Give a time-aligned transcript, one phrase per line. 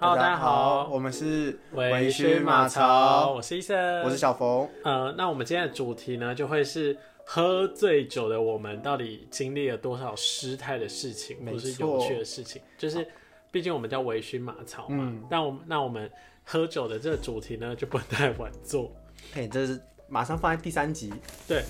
[0.00, 4.70] Hello，大家好，我们是微醺马槽，我是医生，我是小冯。
[4.84, 12.62] 呃，那我们今天的主题呢，就会是喝醉酒的我们到底经历了多少失态的事情，或是有趣的事情。
[12.76, 13.04] 就是，
[13.50, 15.12] 毕竟我们叫微醺马槽嘛。
[15.28, 16.08] 但我们那我们
[16.44, 18.92] 喝酒的这个主题呢，就不能太晚做。
[19.32, 21.12] 嘿，这是马上放在第三集。
[21.48, 21.64] 对，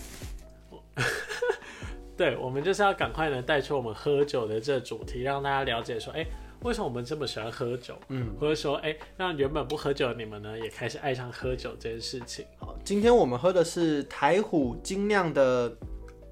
[2.14, 6.26] 对，我们就是要赶快呢带出我们喝酒的这个主题，让大家了解说，哎。
[6.62, 7.94] 为什么我们这么喜欢喝酒？
[8.08, 12.44] 嗯，或者说，哎，让原本不喝酒的你们呢，也开始爱上喝酒这件事情。
[12.58, 15.72] 好，今天我们喝的是台虎精酿的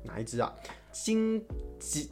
[0.02, 0.52] 哪一支啊？
[0.90, 1.44] 金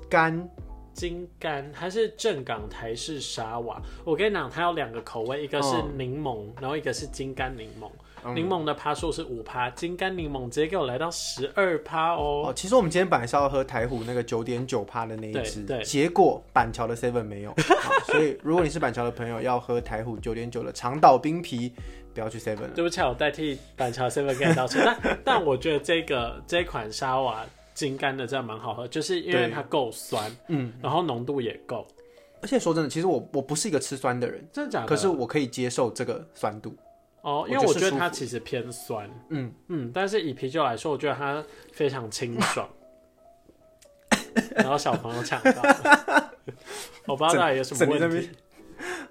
[0.09, 0.49] 干
[0.93, 3.83] 金柑还是正港台式沙瓦？
[4.05, 7.91] 我跟你讲，它有两个口味，一个是柠檬，然后一个是金柑柠檬。
[8.33, 12.45] 柠檬的趴数是五趴，金柑柠檬直接给我来到十二趴哦。
[12.47, 17.55] 哦，其实我们今天本来是要喝台虎那个九点九趴的那一支，对，结果板桥的 seven 没有，
[18.07, 21.73] 所以如果你是板桥的朋友要喝台虎九点九的长岛冰啤，
[22.15, 22.69] 不要去 seven 了。
[22.69, 24.83] 对不起，我代替板桥 seven 跟你道歉。
[25.03, 31.87] 但但我觉得这个这款沙瓦金柑的真的蛮好喝，就是因为它够酸，嗯，然后浓度也够。
[32.41, 34.87] 而且说真的，其实我我不是一个吃酸的人，真的假的？
[34.87, 36.75] 可是我可以接受这个酸度。
[37.25, 39.51] 哦，因为我觉得它其实偏酸，嗯。
[39.69, 42.69] 嗯，但是以啤酒来说，我觉得它非常清爽。
[44.55, 45.63] 然后小朋友抢到，
[47.07, 48.29] 我不知道到底有什么问题。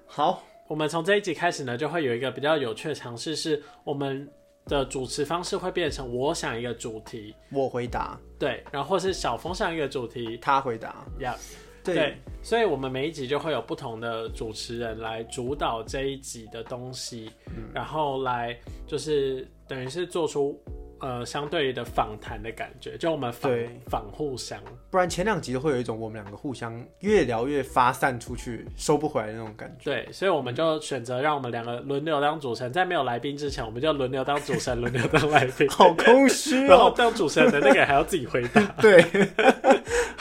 [0.05, 4.29] 好，我们从这一集开始呢，就会有一个比较有趣的尝试，是我们
[4.67, 11.35] 的主持方式会变成我想一个主题，我回答，对，然后是小峰想一个主题，他回答，Yeah。
[11.83, 17.29] 对，所以，我们每一集就会有不同的主持人来主导这一集的东西，
[17.73, 20.57] 然后来就是等于是做出
[20.99, 23.51] 呃相对的访谈的感觉，就我们访
[23.89, 29.83] 访互相，不然前两集都会有一种我们两个互相越聊越发散出去，收不回来的那种感觉。
[29.83, 36.69] 对，所以我们就选择让我们两个轮流当主持人，在没有来宾之前，我们就轮流当主持人，轮流当来宾， 好空虚哦。
[36.69, 39.03] 然后当主持人的那个还要自己回答，对，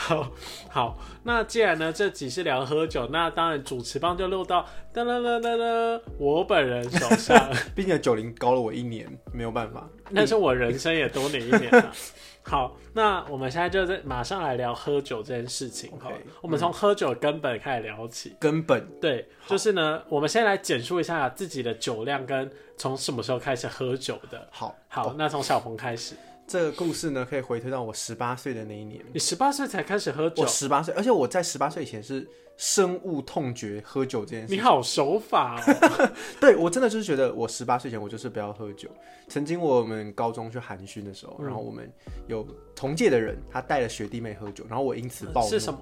[0.07, 0.31] 好
[0.69, 0.99] 好。
[1.23, 7.49] 那既然呢，这集是聊喝酒，那当然主持棒就落到噔噔噔噔噔我本人手上。
[7.73, 9.87] 并且九零高了我一年，没有办法。
[10.13, 11.91] 但是我人生也多你一年了。
[12.45, 15.89] 好，那我们现在就在马上来聊喝酒这件事情。
[15.97, 16.11] 好，
[16.41, 18.35] 我们从喝酒根本开始聊起。
[18.37, 24.45] 根本对，就是呢，我们先来简述一下自己的酒量跟从什么时候开始喝酒的。
[24.51, 26.15] 好，好，那从小鹏开始。
[26.45, 29.03] 这个故事呢，可以回推到我十八岁的那一年。
[29.13, 30.43] 你十八岁才开始喝酒？
[30.43, 32.27] 我十八岁，而且我在十八岁以前是
[32.57, 34.53] 深恶痛绝喝酒这件事。
[34.53, 36.11] 你好守法哦！
[36.39, 38.89] 对我真的就是觉得，我十八岁前我就是不要喝酒。
[39.29, 41.91] 曾经我们高中去寒暄的时候，然后我们
[42.27, 45.49] 有同届的人，他带了学弟妹喝酒，然后我因此暴怒。
[45.49, 45.79] 是什么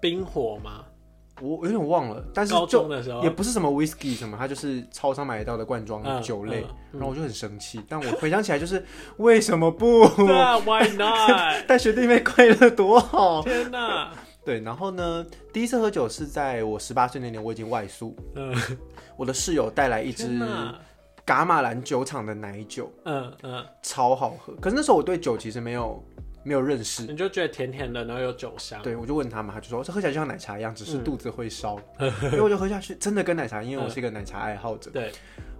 [0.00, 0.84] 冰火吗？
[1.40, 7.80] 我有点忘了，但是高中的时候也不是什么 whisky 什么，它就是超商买得到的罐装酒类，然后我就很生气。
[7.88, 8.84] 但我回想起来，就是
[9.16, 10.06] 为什么不？
[10.16, 11.66] 对啊，Why not？
[11.66, 13.42] 带学弟妹快乐多好！
[13.42, 14.12] 天哪！
[14.44, 18.14] 对，然后呢，第一次喝酒是在我十八岁那年，我已经外宿。
[18.36, 18.54] 嗯，
[19.16, 20.38] 我的室友带来一支
[21.26, 24.52] 伽马兰酒厂的奶酒，嗯嗯，超好喝。
[24.60, 26.00] 可是那时候我对酒其实没有。
[26.44, 28.80] 没有认识，你就觉得甜甜的，然后有酒香。
[28.82, 31.76] 对，我就问他嘛，他就说这喝起来就像奶茶一样，只是肚子会烧。
[31.98, 34.90] 所以我就喝下去，真的跟奶茶，因为我是一个奶茶爱好者。
[34.90, 35.10] 对，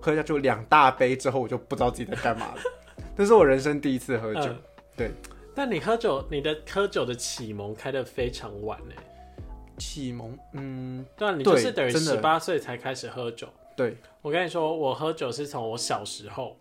[0.01, 2.61] 喝下去两大杯之后，我就不知道自己在干嘛了。
[3.17, 4.55] 这是我人生第一次喝酒。
[4.95, 5.11] 对，
[5.55, 8.95] 但你喝酒，你的喝酒的启蒙开的非常晚呢。
[9.79, 13.49] 启蒙，嗯，对啊，你就是等于十八岁才开始喝酒。
[13.75, 16.57] 对，我跟你说，我喝酒是从我小时候。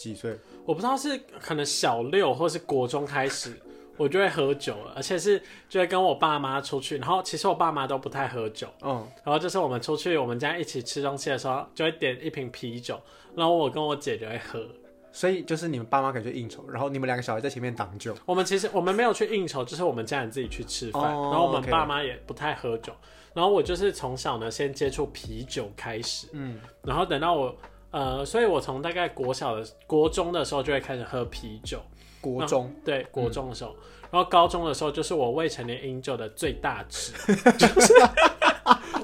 [0.00, 0.34] 几岁？
[0.64, 3.54] 我不知道是可能小六或是国中开始，
[3.98, 6.96] 我就会喝酒了，而且是就会跟我爸妈出去。
[6.96, 9.06] 然后其实我爸妈都不太喝酒，嗯。
[9.22, 12.98] 然后就是我们出去，我们家一起吃东西的时候，就会点一瓶啤酒，
[13.36, 14.66] 然后我跟我姐就会喝。
[15.12, 18.16] 所以就是你们爸妈感觉应酬，然后你们两个小孩在前面挡酒。
[18.24, 22.92] 我们其实我们没有去应酬，就是我们家人自己去吃饭，然后我们爸妈也不太喝酒。
[23.34, 27.54] 然后我就是从小呢先接触啤酒开始，嗯，然后等到我。
[27.90, 31.80] 呃，所以我从大概国小的国中的时候就会开始喝啤酒。
[32.20, 33.74] 国中对国中的时候，
[34.10, 37.12] 然后高中的时候就是我未成年饮酒的最大值。
[37.56, 37.94] 就是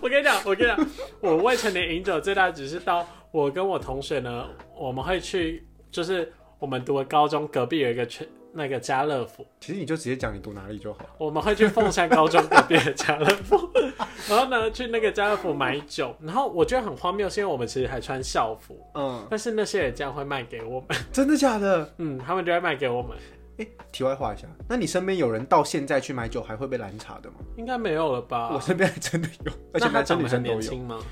[0.02, 0.86] 我跟你讲，我跟你讲，
[1.22, 4.46] 我未成年饮酒最大值是到我跟我同学呢，
[4.76, 8.28] 我们会去，就是我们读的高中隔壁有一个圈。
[8.56, 11.00] 那个家乐福，其实你就直接讲你读哪里就好。
[11.18, 13.70] 我们会去凤山高中隔壁的家乐福，
[14.30, 21.94] 然后呢去那个家乐福买酒，然后我觉得很荒谬，是因为我们其实还穿校服，嗯，但是那些人这样会卖给我们， 真的假的？
[21.98, 23.14] 嗯，他们就会卖给我们。
[23.58, 27.36] 哎，题外话一下，那你身边有人到现在去买酒还会被拦查的吗？
[27.56, 28.50] 应该没有了吧？
[28.54, 31.02] 我身边还真的有， 而且男生女生都有。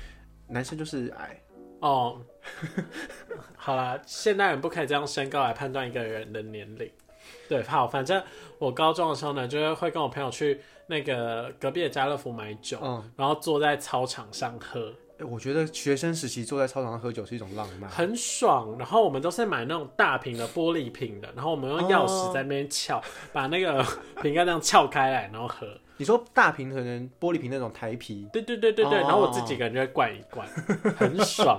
[0.47, 1.39] 男生就是矮。
[1.81, 2.19] 哦，
[3.55, 6.89] 好啦，现代人不可以这样身高来判断一个人的年龄。
[7.47, 8.21] 对，好，反正
[8.57, 12.79] 我高中的时候呢，就是会跟我朋友去那个隔壁的家乐福买酒，
[13.15, 14.93] 然后坐在操场上喝。
[15.19, 18.77] 我觉得学生时期坐在操场上喝酒是一种浪漫，很爽。
[18.77, 23.01] 然后我们都是买那种大瓶的玻璃瓶的，然后我们用钥匙在那边撬，
[23.31, 23.81] 把那个
[24.21, 25.65] 瓶盖这样撬开来，然后喝。
[25.97, 28.99] 你说大瓶可能玻璃瓶那种台啤，对对对对对。
[28.99, 30.47] 然后我自己感觉灌一灌，
[30.97, 31.57] 很爽。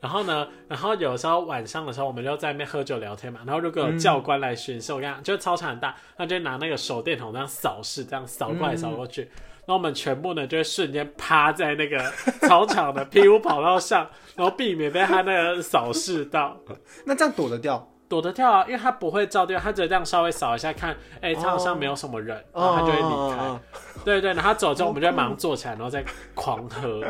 [0.00, 3.40] 然后呢，然后有时候晚上的时候，我们就在那边喝酒聊天嘛。
[3.46, 9.22] 然后如果有教官来巡视，我跟你讲，就操场很大，他就拿那个手电筒这样扫视，这样扫过来扫过去。
[9.22, 11.98] 然后我们全部呢，就会瞬间趴在那个
[12.48, 16.58] 操场的 PU 跑道上，然后避免被他那个扫视到。
[17.04, 17.86] 那这样躲得掉？
[18.08, 23.60] 躲得跳啊，因为他不会照掉，他只这样稍微扫一下，看，哎，他好像没有什么人，然后他就会离开。
[24.04, 27.04] 对对，然后他走之后，我们就马上坐起来，然后再狂喝。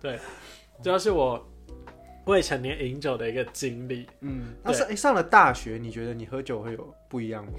[0.00, 0.18] 对，
[0.82, 1.46] 这就是我
[2.26, 4.06] 未成年饮酒的一个经历。
[4.20, 7.52] 嗯，那是哎，上了大学，你觉得你喝酒会有不一样吗？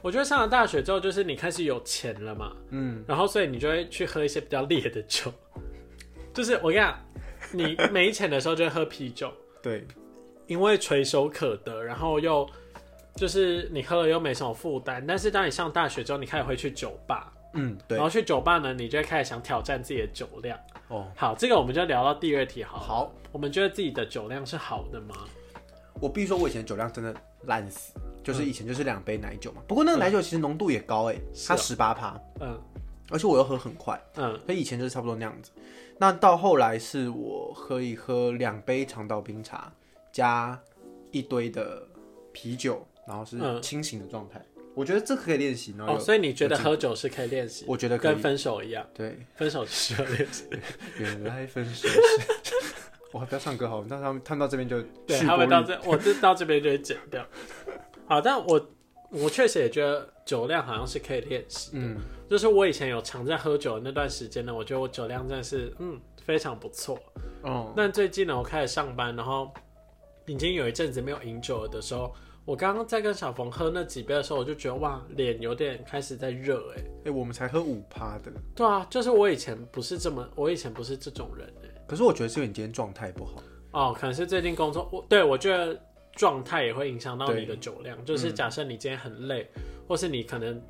[0.00, 5.30] 我觉得上了大学之后，就是你开始有钱了嘛，嗯，然后所以你就会去喝一些比较烈的酒，
[6.32, 6.96] 就是我跟你讲，
[7.50, 9.84] 你没钱的时候就会喝啤酒，对，
[10.48, 12.44] 因为垂手可得，然后又
[13.14, 20.58] 就是你喝了又没什么负担，但是当你上大学之后，你开始会去酒吧，嗯，对，然后去酒吧呢，你就会开始想挑战自己的酒量，
[20.88, 25.14] 哦，好，这个我们就聊到第二题，好，好，我们觉得自己的酒量是好的吗？
[26.00, 27.14] 我必须说，我以前酒量真的
[27.44, 27.92] 烂死。
[28.20, 31.16] 就是以前就是两杯奶酒嘛，不过那个奶酒其实浓度也高哎，
[31.46, 32.60] 它十八趴，嗯，
[33.10, 35.50] 而且我又喝很快，嗯，所以以前就是差不多那样子。
[35.96, 39.72] 那到后来是我可以喝两杯长岛冰茶
[40.18, 40.60] 加
[41.12, 41.86] 一堆的
[42.32, 44.44] 啤酒，然后是清醒的状态。
[44.74, 45.72] 我觉得这可以练习。
[45.78, 47.64] 哦，所以你觉得喝酒是可以练习？
[47.68, 50.44] 我觉得跟分手一样，对，分手需要练习。
[50.98, 52.00] 原来分手是，
[53.14, 57.24] 我还不要唱歌好，那他们他们到这边就对，他们到这，我这到这边就会剪掉。
[58.06, 58.70] 好，但我
[59.10, 61.70] 我确实也觉得酒量好像是可以练习。
[61.74, 61.96] 嗯，
[62.28, 66.98] 就是我以前有常在喝酒的那段时间呢，我觉得我酒量真的是嗯非常不错。
[67.42, 69.52] 哦，但最近呢，我开始上班，然后
[70.28, 72.14] 已经有一阵子没有饮酒了的时候，
[72.44, 76.72] 我刚刚在跟小冯喝那几杯的时候，我就觉得哇，脸有点开始在热。
[76.76, 78.30] 哎哎，我们才喝五趴的。
[78.54, 81.68] 对啊，就是我以前不是这么，我以前不是这种人哎。
[81.88, 83.42] 可是我觉得是因为你今天状态不好。
[83.72, 85.76] 哦，可能是最近工作，我对我觉得。
[86.14, 89.48] 状态也会影响到你的酒量，就是假设你今天很累，
[89.86, 90.60] 或是你可能，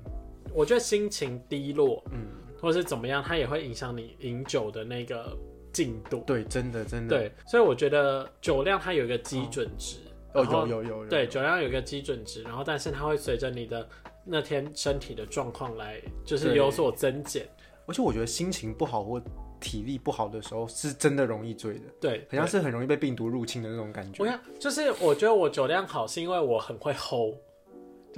[0.53, 2.27] 我觉得心情低落，嗯，
[2.61, 5.35] 或是怎么样，它也会影响你饮酒的那个
[5.79, 6.25] 进度。
[6.27, 7.17] 对，真的真的。
[7.17, 9.99] 对，所以我觉得酒量它有一个基准值，
[10.35, 11.07] 哦，有有有。
[11.07, 13.89] 对，酒量有一个基准值，然后但是它会随着你的
[14.25, 17.47] 那天身体的状况来，就是有所增减。
[17.87, 19.23] 而且我觉得心情不好或。
[19.61, 24.23] 体力不好的时候是真的容易醉的，对，好像是很容易被病毒入侵的那种感觉。
[24.23, 27.35] 我想，就是我觉得我酒量好，是因为我很会 hold。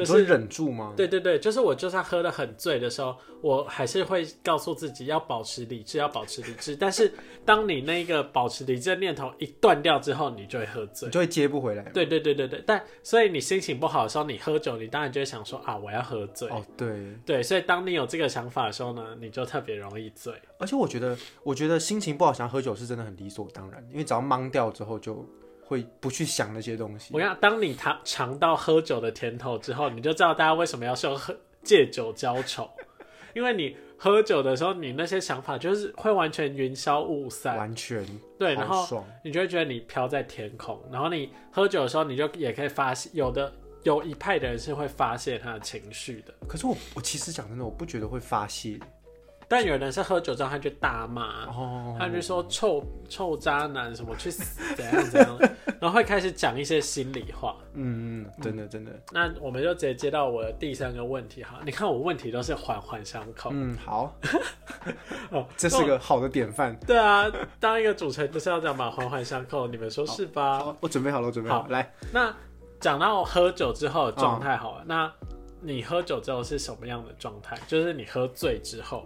[0.05, 0.94] 就是忍住吗？
[0.97, 6.76] 对对对，就是我就算喝的很醉的时候，我还是会告诉自己要保持理智，要保持理智。
[6.76, 7.12] 但是
[7.44, 11.82] 当你那个保持理智的念头一断掉之后，你就会喝醉，你就会接不回来。
[11.94, 16.49] 对对对对对，但所以你心情不好的时候，你喝酒，你当然就会想说啊，我要喝醉。
[16.49, 20.32] 哦，对对，所以当你有这个想法的时候呢，你就特别容易醉。
[20.58, 25.27] 而且我觉得，我觉得心情不好想喝酒是真的很理所当然，因为只要懵掉之后就。
[25.70, 27.15] 会不去想那些东西。
[27.15, 32.69] 我讲，当你尝尝到喝酒的甜头之后，你就知道大家为什么要说喝借酒浇愁，
[33.36, 38.05] 因为你喝酒的时候，你那些想法就是会完全云消雾散，完全
[38.36, 40.82] 对，然后你就会觉得你飘在天空。
[40.91, 43.53] 然后你喝酒的时候，你就也可以发现，有的
[43.84, 46.34] 有一派的人是会发泄他的情绪的。
[46.48, 48.77] 可是我我其实讲真的，我不觉得会发泄。
[49.50, 51.46] 但有人是喝酒之后他就大骂，
[51.98, 55.36] 他就说臭臭渣男什么去死怎样怎样，
[55.80, 57.56] 然后会开始讲一些心里话。
[57.72, 58.92] 嗯嗯，真的真的。
[59.10, 63.50] 那我们就直接接到我的第三个问题哈，你看我问题都是环环相扣。
[63.52, 64.16] 嗯，好。
[65.32, 66.78] 哦，这是个好的典范。
[66.86, 67.28] 对啊，
[67.58, 70.76] 当一个主持人就是要这样嘛，环环相扣，你们说是吧？
[70.80, 71.66] 我准备好了，我准备好。
[71.70, 72.32] 来，那
[72.78, 75.12] 讲到喝酒之后的状态好了，那
[75.60, 77.58] 你喝酒之后是什么样的状态？
[77.66, 79.04] 就是你喝醉之后。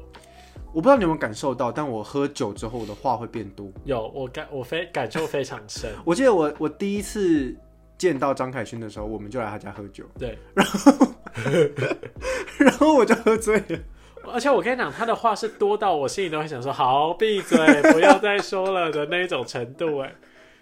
[0.75, 3.71] 我不知道你有没有感受到，但我喝酒之后，我的话会变多。
[3.85, 5.89] 有，我感我非感受非常深。
[6.05, 7.55] 我记得我我第一次
[7.97, 10.05] 见到张凯勋的时候，我们就来他家喝酒。
[10.19, 10.93] 对，然后
[12.59, 13.79] 然后我就喝醉了。
[14.33, 17.57] 而且我跟你讲，他的话是多到我心里都会想说：“好，闭嘴，
[17.93, 20.01] 不要再说了”的那一种程度。
[20.01, 20.13] 哎，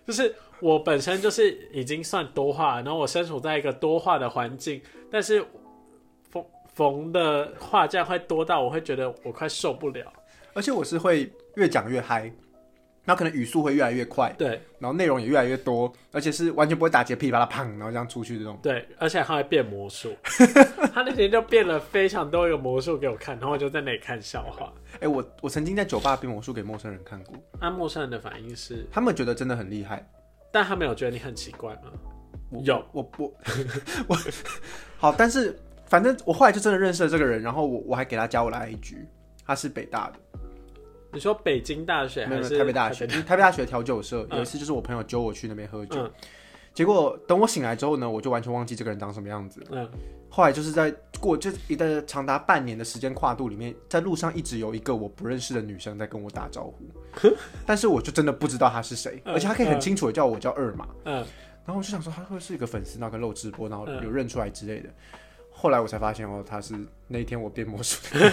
[0.06, 5.42] 就是我本身就是已经算多话，然后我身处在一个多话的环境，但是。
[6.74, 10.12] 冯的话这样会多到我会觉得我快受不了，
[10.54, 12.22] 而且我是会越讲越嗨，
[13.04, 18.58] 然后可能语速会越来越快，对，然后内容也越来越多，而且是完全不会打结，噼里啪啦砰，然后这样出去这种。
[18.62, 20.14] 对，而且他会变魔术，
[20.94, 24.72] 他那天就变了非常多个魔术给我看，然后我就在那里看笑话。
[25.00, 28.86] 哎，我我曾经在酒吧变魔术给陌生人看过，那陌生人的反应是？
[28.90, 30.08] 他们觉得真的很厉害，
[30.52, 31.92] 但他们有觉得你很奇怪吗？
[32.62, 33.34] 有，我 我
[34.06, 34.16] 我
[34.98, 35.58] 好，但是
[35.92, 38.96] 反正我后来就真的认识了这个人，然后我我还给他加我的 IG，
[39.44, 40.40] 他是北大的。
[41.12, 43.06] 你说北京大学还是台北大学？
[43.06, 46.10] 台北大学调酒社有一次就是我朋友揪我去那边喝酒，
[46.72, 49.62] 结果等我醒来之后呢，我就完全忘记这个人长什么样子。
[49.70, 49.86] 嗯，
[50.30, 56.86] 后来就是在过这一个长达半年的时间跨度里面，在路上一直有一个我不认识的女生在跟我打招呼，
[57.66, 60.88] 但是我就真的不知道她是谁，而且她可以很清楚的叫我叫二马。
[61.04, 61.16] 嗯，
[61.66, 64.88] 然后我就想说她会不会是一个粉丝，然后跟漏直播，然后有认出来之类的。
[65.62, 66.74] 后来我才发现哦，他是
[67.06, 68.32] 那一天我变魔术的，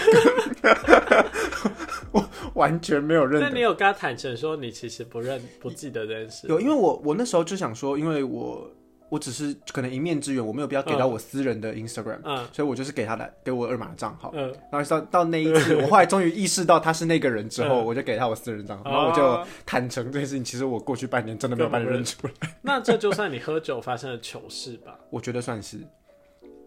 [2.10, 3.40] 我完全没有认。
[3.40, 6.48] 那你有跟他坦诚说你其实不认不记得这件事？
[6.48, 8.68] 有，因为我我那时候就想说，因为我
[9.10, 22.32] 我只是可能一面之缘，我没有必要给到我私人的 Instagram，嗯，所以我就是给他的给我二码账号，嗯，然后到到那一次，我后来终于意识到他是那个人之后，我就给他我私人账号，然后我就坦诚这件事情，其实我过去半年真的没有把你认出来。
[22.60, 24.98] 那这就算你喝酒发生的糗事吧？
[25.10, 25.78] 我觉得算是。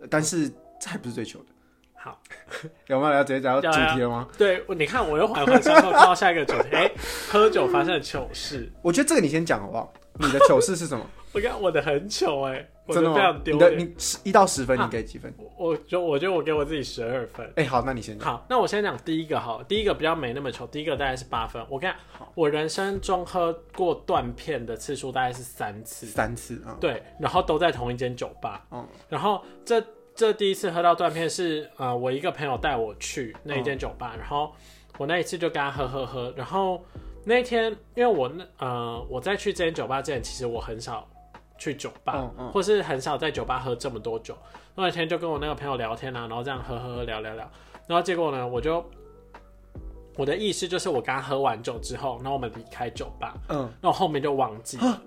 [0.09, 1.45] 但是这还不是最糗的。
[1.95, 2.19] 好，
[2.87, 4.27] 有没有要直接讲到主题了吗？
[4.37, 6.69] 对，你看我又缓缓向后看到下一个主题。
[6.73, 6.91] 哎，
[7.31, 8.69] 喝酒发生的糗事。
[8.81, 9.93] 我觉得这个你先讲好不好？
[10.19, 11.05] 你的糗事是什么？
[11.33, 13.41] 我看我的很糗哎，真的吗？
[13.45, 15.33] 你的你一到十分，你给几分？
[15.57, 17.49] 我就我觉得我给我自己十二分。
[17.55, 18.27] 哎，好，那你先讲。
[18.27, 21.65] 好，那我先讲第一个好，第一个比较没那么丑，第一个大概是八分。
[21.69, 21.95] 我看
[22.35, 26.75] 我人生中喝过断片的次数大概是三次，三次啊。
[26.81, 28.65] 对，然后都在同一间酒吧。
[28.71, 29.81] 嗯，然后这
[30.13, 34.51] 这第一次喝到断片是呃，我一个朋友带我去那一间酒吧，然后
[34.97, 36.83] 我那一次就跟他喝喝喝，然后。
[37.25, 41.07] 那天，因为我那呃，我在去这间酒吧之前，其实我很少
[41.57, 44.37] 去酒吧，或是很少在酒吧喝这么多酒。
[44.75, 47.49] 那天就跟我那个朋友聊天啊，然后这样喝喝喝聊聊聊，
[47.87, 48.83] 然后结果呢，我就
[50.17, 55.01] 我的意思就是我刚喝完酒之后，然后我们离开酒吧，嗯，那我后面就忘记了，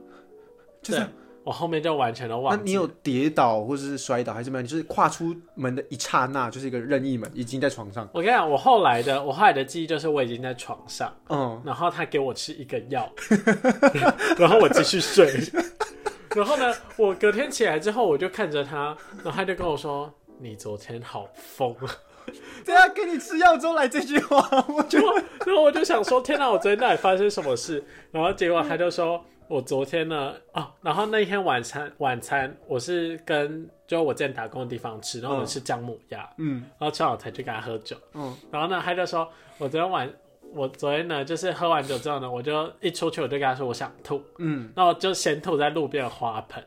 [0.83, 1.07] 就是。
[1.47, 2.59] 我后面就完全都忘了。
[2.59, 4.63] 那你有跌倒或者是摔倒还是没有？
[4.63, 8.03] 你就是跨出门的一刹那，就是一个任意门，已经在床上。
[8.13, 13.09] 我跟你讲，我后来的我后来的记忆就是我已经在床上，嗯，然后他给我吃一个药，
[14.37, 15.41] 然后我继续睡。
[16.37, 21.91] 然后呢，我隔天起来之后，我就看着他，然后他就跟我说：“你昨天好疯啊。
[22.65, 24.39] ”对啊，给你吃药之后来这句话，
[24.69, 24.99] 我就
[25.47, 29.25] 然后我就想说：“天哪，我昨天到底发生什么事？”然后结果他就说。
[29.49, 40.13] 我昨天呢，哦，然后那一天晚餐晚餐我是跟就我之前打工的地方吃，然后我吃姜母鸭，嗯，然后正好才去跟他喝酒，嗯，然后呢他就说，我昨天晚
[40.57, 46.65] 我昨天呢就是喝完酒之后呢，我就一出去我就跟他说我想吐，嗯，那我就先吐在路边的花盆，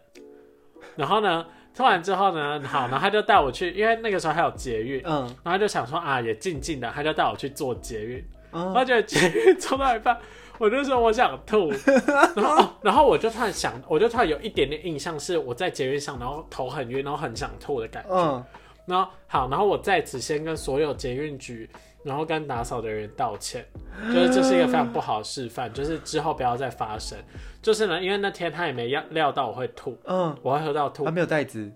[0.96, 10.18] 然后呢吐完之后呢，好， 然后他就带我去，因为那个时候还有捷运，嗯，然后就想说啊也静静的，他就带我去坐捷运，嗯，我觉得捷运坐到一半。
[10.58, 11.72] 我就说我想吐，
[12.36, 18.10] 然后然后我就突然想，我就突然有一点点印象，是我在捷运上，然后头很晕，然后很想吐的感觉。
[18.14, 18.44] 嗯，
[18.90, 21.70] 然后好，然后我在此先跟所有捷运局，
[22.04, 23.66] 然后跟打扫的人道歉，
[24.14, 27.18] 就是这是一个非常不好的示范，就是之后不要再发生。
[27.62, 31.72] 就是呢，因为那天他也没料料到我会吐，嗯，我会喝到吐，他没有袋子。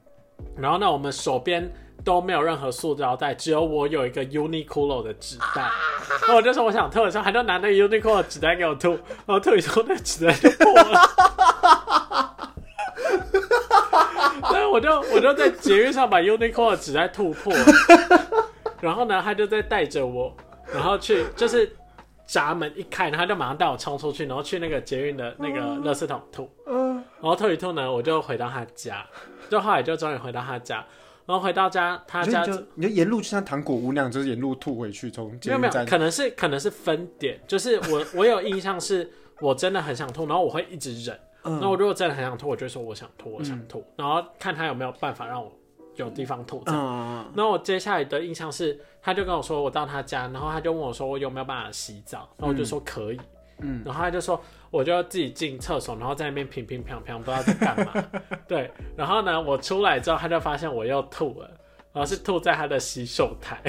[0.58, 1.72] 然后呢，我们手边。
[2.04, 5.70] 都没有任何塑胶袋，只有我有一个 Uniqlo 的纸袋。
[6.28, 11.00] 那我就说我想吐的时候，他就拿那个 Uniqlo 的纸袋给我吐，然后吐以后那纸袋就破了。
[14.50, 17.54] 所以我就我就在捷运上把 Uniqlo 的纸袋吐破。
[18.82, 20.36] 然后呢，他就在带着我，
[20.74, 21.74] 然后去就是
[22.28, 26.50] 闸门一开，然后他就马上带我冲出去，然后去那个捷运的那个垃圾桶吐。
[26.68, 26.96] 嗯。
[26.96, 29.06] 然后吐一吐呢，我就回到他家，
[29.50, 30.86] 就后来就终于回到他家。
[31.26, 35.10] 然后回到家，他家就你就沿路就像糖果屋那样，就是沿路吐回去。
[35.10, 41.18] 从没有没有，可能是可能是分点，就是我我有印象是我真的很想吐，然后我会一直忍。
[41.44, 45.52] 那我如果真的很想吐，我就说我想吐，我想吐，然后看他有没有办法让我
[45.96, 46.64] 有地方吐。
[46.68, 53.20] 嗯然后我接下来的印象是，他就跟我说我到他家，然后他就问我说我有没有办法洗澡，然后我就说可以。
[53.60, 53.82] 嗯。
[53.86, 54.42] 然后他就说。
[54.74, 57.94] 我就要自己进厕所，然后在那边平平乓乓，不知道在干嘛。
[58.50, 61.48] 对，然后呢，我出来之后，他就发现我又吐了，
[61.94, 63.62] 然后是吐在他的洗手台。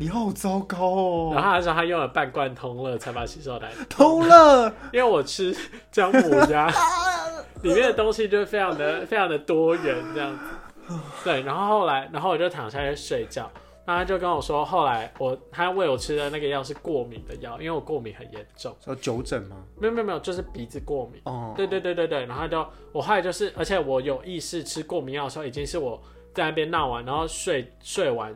[0.00, 1.32] 你好糟糕哦！
[1.34, 5.54] 然后他说他用了半罐通乐才把洗手台 通了，因为我吃
[5.92, 6.72] 姜母鸭，
[7.62, 10.94] 里面的东西就非常的非常的多元这样子。
[11.22, 13.42] 对，然后后来，然后我就躺下去睡觉。
[13.84, 18.74] 然后他就跟我说，后来我他喂我吃的那个药是过敏的药，因为我过敏很严重。
[18.82, 19.56] 说酒疹吗？
[19.78, 21.20] 没有没有没有，就是鼻子过敏。
[21.24, 22.24] 哦，对对对对对。
[22.24, 26.00] 然后就我后来就是，而且我有意识吃过敏药的时候，已经是我
[26.32, 28.34] 在那边闹完，然后睡睡完，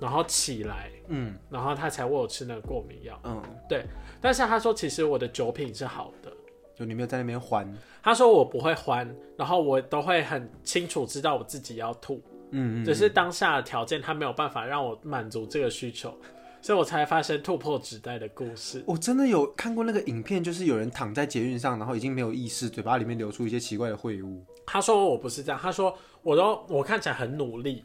[0.00, 3.18] 然后起来，嗯，然后他才喂我吃那个过敏药。
[3.24, 3.84] 嗯，对。
[4.20, 6.32] 但是他说，其实我的酒品是好的，
[6.74, 7.72] 就你没有在那边欢。
[8.02, 12.22] 他说我不会欢，然后我都会很清楚知道我自己要吐。
[12.50, 16.16] 嗯，只是当下的条件，他没有办法让我满足这个需求，
[16.62, 18.82] 所以我才发生突破纸袋的故事。
[18.86, 24.42] 我真的有看过那个影片，就是有人躺在捷运上，然后已经没有意识，嘴巴里面流出一些奇怪的秽物。
[24.66, 27.84] 他说我不是这样，他说我都我看起来很努力，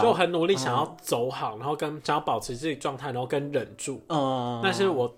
[0.00, 4.00] 就很努力想要走好，然后跟想要保持自己状态，然后跟忍住。
[4.08, 5.14] 嗯，但是我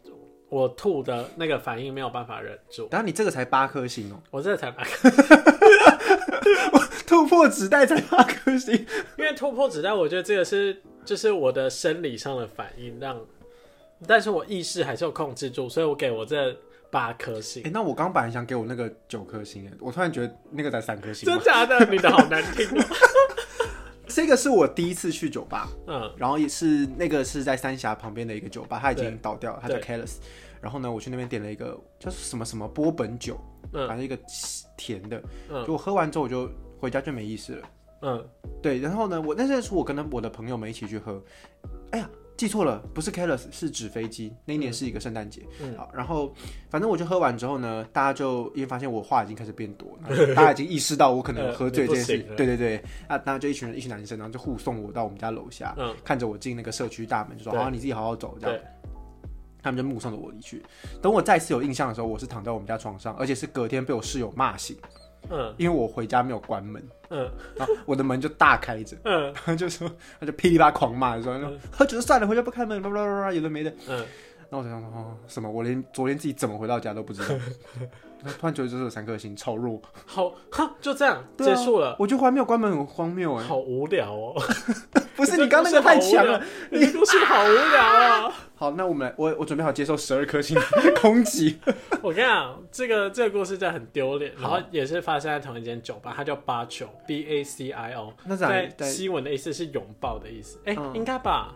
[0.49, 2.89] 我吐的那个反应没有办法忍住。
[2.91, 5.11] 然后你这个才八颗星哦，我这个才八颗。
[7.07, 8.75] 突破纸袋才八颗星，
[9.19, 13.21] 因为突破纸袋，我觉得这个是就是我的生理上的反应，让，
[14.07, 16.57] 但是我意识还是有控制住，所以我给我这
[16.91, 17.63] 八颗星。
[17.65, 21.85] 哎，那我刚本来想给我那个九颗星，哎，我突然觉得那个才三颗星，真假的？
[21.91, 22.67] 你的好难听。
[24.15, 30.17] 这个是我第一次去酒吧，嗯，然后也是那个是在三峡旁边的一个酒吧，它已经倒掉了，它叫 Careless。
[30.61, 33.39] 然后呢，我去那边点了一个叫什么什么波本酒，
[33.73, 34.17] 嗯，反正一个
[34.77, 36.49] 甜的，嗯，就我喝完之后我就。
[36.81, 37.69] 回家就没意思了。
[38.03, 38.29] 嗯，
[38.61, 38.79] 对。
[38.79, 41.23] 然后呢，我那时候我跟我的朋友们一起去喝。
[41.93, 44.33] 哎呀，记错了，不是 Careless，是纸飞机。
[44.45, 45.43] 那一年是一个圣诞节。
[45.61, 45.77] 嗯。
[45.77, 46.35] 好，然后
[46.69, 49.97] 反正我就喝完之后呢，大家就因为发现我话已经开始变多，
[50.35, 52.19] 大家已经意识到我可能喝醉这件事。
[52.37, 52.77] 对对对。
[53.07, 58.61] 啊，然后就一群人，一群男生，然后就护送我到我们家楼下，看着我进那个社区大门，就说：“好，你自己好好走。”这样。
[59.63, 60.63] 他们就目送着我离去。
[61.01, 64.77] 等我再次有印象的时候，我是躺在我们家床上，而且是隔天被我室友骂醒。
[65.31, 69.91] 嗯，因为我回家没有关门，嗯，然后我的门就大开着，嗯，他就说，
[70.21, 71.39] 他就噼里啪狂骂，说
[71.71, 74.05] 喝酒就算了，回家不开门，叭叭叭叭，有的没的，嗯，
[74.51, 75.51] 那我想说，哦，什么？
[75.51, 77.35] 我连昨天自己怎么回到家都不知道。
[78.39, 81.97] 突然觉得这是三颗星，超弱，好，哈，就这样结束了。
[81.99, 84.35] 我觉得还没有关门很荒谬哎，好无聊哦。
[85.17, 88.33] 不是你刚那个太强了，你故事好无聊啊。
[88.57, 90.63] 好，那我们来，我我准备好接受十二颗星的
[91.01, 91.59] 攻击。
[92.03, 101.55] 我跟你讲，这个这个故事真的很丢脸，然后也是发生在同一间酒吧，它叫八球 B A C I O，那在西文的意思是拥抱的意思，哎，应该吧？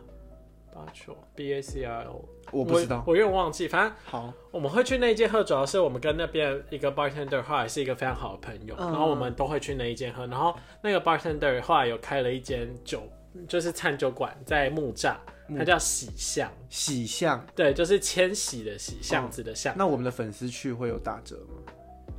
[0.79, 2.25] 巴球 B A C I O。
[2.51, 3.67] 我不知道，我有点忘记。
[3.67, 10.27] 反正好，我们会去那一间喝，主要是我们跟那边一个 bartender 后来是一个非常好的朋友，然后我们都会去那一间喝。
[10.27, 13.03] 然后那个 bartender 后来有开了一间酒，
[13.49, 15.17] 就是餐酒馆在木栅，
[15.59, 16.51] 它叫喜巷。
[16.71, 19.75] 喜巷，对，就是千禧的喜，巷子的巷。
[19.77, 21.73] 那我们的粉丝去会有打折吗？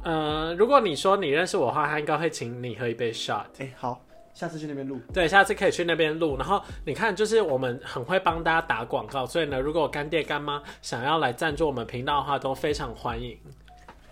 [0.04, 3.46] 呃，如果你说你认识我的话，他应该会请你喝一杯 shot。
[3.58, 4.06] 哎，好。
[4.40, 6.38] 下次去那边录，对，下次可以去那边录。
[6.38, 13.38] 然后你看，就是我们很会帮大家打广告，所以呢，如果干爹干妈想要来赞助我们频道的话，都非常欢迎。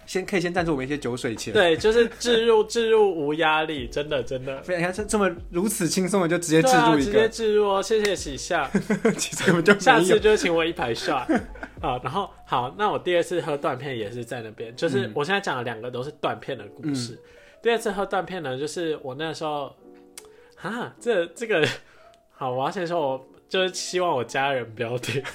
[0.06, 4.62] 先可以先赞助我们一些酒水钱，对，就是置入 置入无压力，真的真的。
[4.68, 8.70] 你看这这么如此轻松的就直接置入一个，直接置入哦，谢谢喜下。
[9.18, 11.24] 其实我们就下次就请我一排 shot
[11.80, 17.18] 啊，然后好，那我第二次喝断片也是在那边，就是我现在讲的两个都是断片的故事。
[17.62, 19.74] 第二次喝断片呢，就是我那时候。
[20.62, 21.67] 啊，这这个
[22.32, 25.22] 好，我要先说，我就是希望我家人不要听。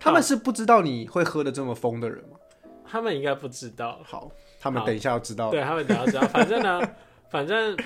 [0.00, 2.38] 他们是不知道你会喝的这么疯的人吗？
[2.86, 4.00] 他们应该不知道。
[4.04, 5.50] 好，他们等一下要知道。
[5.50, 6.22] 对他们等下知道。
[6.28, 6.80] 反正呢，
[7.28, 7.76] 反正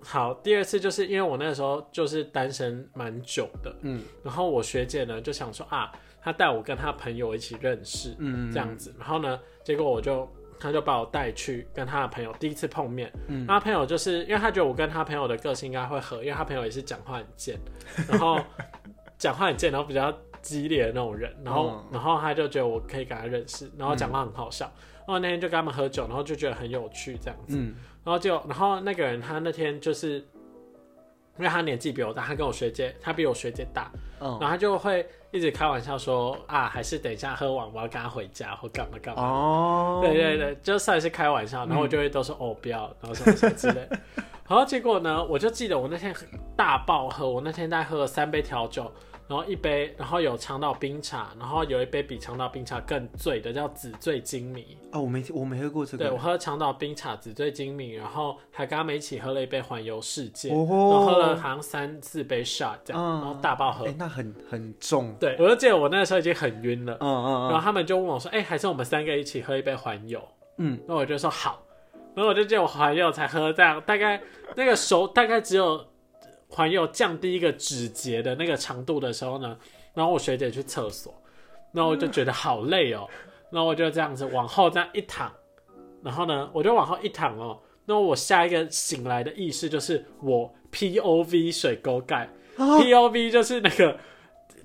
[0.00, 0.34] 好。
[0.34, 5.92] 第二次就是因为我那时候就是单身蛮久的，嗯，然后我学姐呢就想说啊，
[6.22, 10.28] 她带我跟她朋友一起认识，嗯，这样子，然后呢，结果我就。
[10.58, 17.58] 他就把我带去跟他的朋友第一次碰面，嗯，他朋友就是因为他觉得我跟他朋友的个性应该会合，因为他朋友也是讲话很贱，
[18.08, 18.40] 然后
[19.18, 20.12] 讲话很贱，然后比较
[20.42, 24.66] 激烈的那种人，然后然后他就觉得我可以跟他认识，然后讲话很好笑，
[24.98, 30.24] 然后那天就跟他们喝酒，然后就觉得很有趣这样子，嗯，然后就然后那个人他那天就是。
[31.36, 33.90] 因为他年纪比我大，他跟我学姐，他比我学姐大，
[34.20, 39.20] 然后他就会一直开玩笑说啊，还是等一下喝完我要跟他回家或干嘛干嘛。
[39.20, 43.88] 哦，对对对，就算是开玩笑，然后我就会都说哦不要，然后什么什么之类。
[44.46, 46.14] 然后结果呢，我就记得我那天
[46.56, 48.88] 大爆喝，我那天大概喝了三杯调酒。
[49.26, 54.76] 然后一杯，然后有长岛冰茶，然后有一杯比长岛冰茶更醉的，叫紫醉精米。
[54.92, 56.04] 哦，我没我没喝过这个。
[56.04, 63.86] 对，我喝长岛冰茶紫醉金米，然后还跟他们一起喝了一杯环游世界，然后喝了好像三四杯 shot 这样，然后大爆喝。
[63.86, 65.14] 哎，那很很重。
[65.18, 66.92] 对，我就记得我那个时候已经很晕了。
[67.00, 67.48] 嗯嗯嗯。
[67.48, 70.22] 然后他们就问我说：“哎，还是我们三个一起喝一杯环游？”
[70.58, 71.62] 嗯，那我就说好。
[72.14, 74.20] 然后我就记得我环游才喝这样，大概
[74.54, 75.82] 那个熟大概只有。
[76.54, 79.56] 环游降低一个指节的那个长度的时候呢，
[79.92, 81.12] 然后我学姐去厕所，
[81.72, 83.08] 然后我就觉得好累哦，
[83.50, 85.32] 然后我就这样子往后这样一躺，
[86.02, 93.96] 然后呢，我就往后一躺哦，那我下一个醒来的意识就是我 P O V 水沟盖，P O V 就是那个。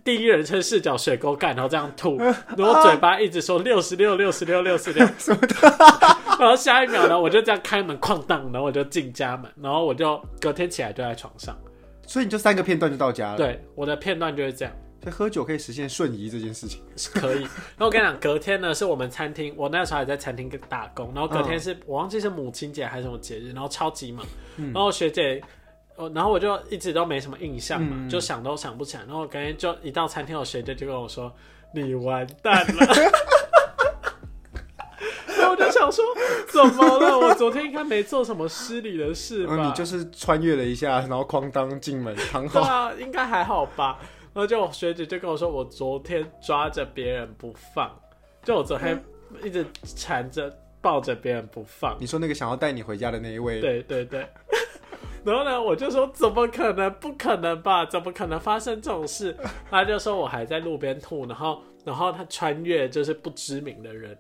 [0.02, 5.06] 第一人称视角水沟盖，然后这样吐，然后嘴巴一直说六十六六十六六十六。
[6.40, 11.56] 然后下一秒呢，我就这样开门哐当，然后我就进家门，然后我就隔天起来就在床上，
[12.10, 13.38] 所以你就三个片段就到家了。
[13.38, 14.74] 对，我的片段就是这样。
[15.04, 17.44] 所以喝酒可以实现瞬移这件事情是可以。
[17.78, 24.26] 然后我跟你讲，隔天呢是我们餐厅，我那时候还在餐厅打工，然后隔天是我忘记是母亲节还是什么节日，然后超级忙，
[24.58, 25.40] 然后学姐。
[26.16, 29.04] 然后我就一直都没什么印象嘛，就想都想不起来。
[29.04, 31.32] 然后感觉就一到餐厅，我学姐就跟我说
[31.76, 32.88] ：“你完蛋了。”
[35.92, 36.04] 说
[36.48, 37.18] ：“怎么了？
[37.18, 42.62] 我昨天应该没做什么失礼的事吧？” 你就是穿越了一下，然后哐当进门躺好。
[42.62, 44.00] 对啊，应该还好吧。
[44.34, 47.92] 然后就学姐就跟我说：“我昨天抓着别人不放，
[48.44, 49.04] 就我昨天
[49.44, 53.60] 一直缠着抱着别人不放。”你说那个想要带你回家的那一位？
[53.60, 54.28] 对对对。
[55.26, 56.90] 然后呢，我就说怎么可能？
[56.94, 57.86] 不可能吧？
[57.86, 59.36] 怎么可能发生这种事？
[59.70, 64.18] 他就说我还在路边吐，然后，然后他穿越就是不知名的人，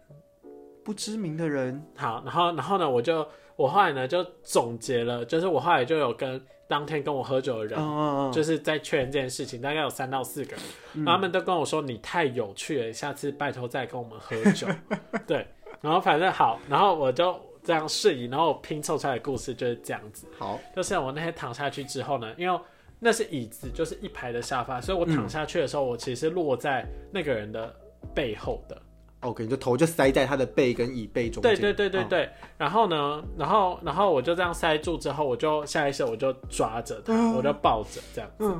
[0.90, 1.80] 不知名的人。
[1.96, 3.24] 好，然后，然后呢，我就
[3.56, 10.56] 我后来呢就总结了，就是我后来就有跟当天跟我喝酒的人，就是在确认这件事情，大概有三到四个
[10.96, 14.66] 人，他们都跟我说你太有趣了，下次拜托再跟我们喝酒。
[15.28, 15.46] 对，
[15.80, 17.40] 然后反正好，然后我就。
[17.62, 20.26] 这样睡椅，然后拼凑出来的故事就是这样子。
[20.40, 22.60] 好，就是我那天躺下去之后呢，因为
[23.00, 27.72] 那是椅子，就是一排的沙发，所以我躺下去的时候，我其实落在那个人的
[28.16, 28.82] 背后的。
[29.22, 31.54] OK，你就头就塞在他的背跟椅背中间。
[31.54, 32.30] 对对对对对。
[32.58, 38.58] 然后呢，然后然后我就这样塞住之后，我就下意识我就抓着他，我就抱着这样子。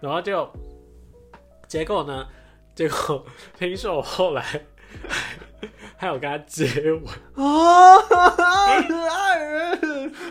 [0.00, 0.48] 然后就
[1.68, 2.26] 结果呢，
[2.74, 3.24] 结果
[3.58, 4.44] 听说我后来。
[6.00, 7.02] 还有跟他接吻
[7.34, 7.98] 啊，
[9.10, 9.78] 爱人。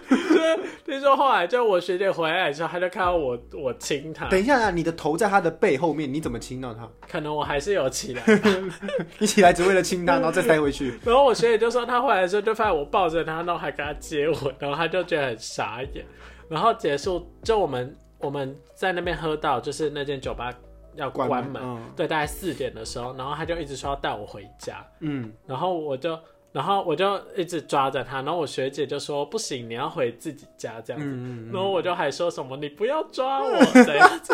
[0.10, 4.27] 对，听说后来就我学姐回来之后，他就看到我，我亲他。
[4.29, 6.89] 等一下啊，你的头在他的背后面，你怎么亲到他？
[7.08, 8.23] 可能我还是有起来，
[9.19, 10.99] 你起来只为了亲他，然后再塞回去。
[11.05, 16.03] 然后我学姐就说，他回来的时候就发现我抱着他，然后还跟他接吻，然后他就觉得很傻眼。
[16.49, 20.51] 然后结束，就我们我们在那边喝到，就是那间酒吧。
[20.95, 21.62] 要关门，
[21.95, 26.19] 对，大概四点的时候，然后他就一直说要带我回家，嗯，然后我就，
[26.52, 33.52] 然后我就一直抓着他，然后我学姐就说不行，你要回自己家这样子，然后我就还说什么你不要抓我，
[33.86, 34.10] 这样。
[34.19, 34.34] 子，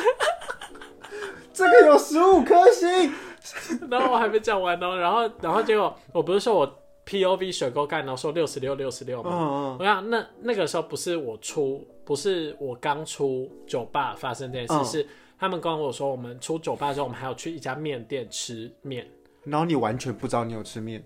[1.54, 3.14] 这个有十五颗星，
[3.90, 9.78] 然后我还没讲完呢，然后，然后结果我不是说我 P O V 水沟盖，然后说六十六六十六吗？
[9.80, 15.08] 我想那那个时候不是我出，不是我刚出酒吧发生这件事是。
[15.38, 19.06] 他们跟我说，我们出酒吧的时候，我们还要去一家面店吃面。
[19.44, 21.04] 然后你完全不知道你有吃面。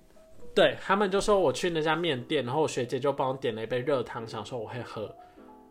[0.55, 5.13] 对他们就说我去那家面店，然后我学姐就帮我点了一杯热汤，想说我会喝。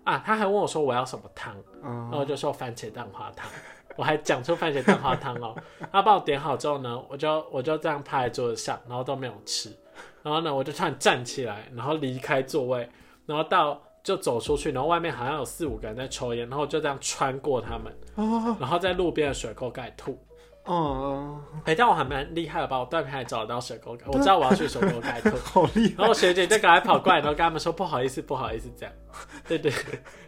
[0.04, 3.48] 啊，他还问我说我要什么汤，然后我就说番茄蛋花汤。
[3.96, 5.56] 我还讲出番茄蛋花汤哦。
[5.92, 9.70] 他帮我点好之后呢，我就我就这样趴在桌子上，然后都没有吃。
[10.22, 12.88] 然后呢，我就突然站起来，然后离开座位，
[13.24, 13.80] 然后到。
[14.02, 20.18] 就走出去，然后外面好像有四五个人在抽烟，然后就这样穿过他们，然后在路边的水沟盖吐。
[20.64, 22.78] 哦，哎，但我还蛮厉害的吧？
[22.78, 25.94] 我断片还找得到水沟盖，我知道我要去水沟盖吐， 好厉害。
[25.98, 28.94] 然后学姐就赶快跑过来，然后跟他们说不好意思，不好意思，这样。
[29.46, 29.72] 对对。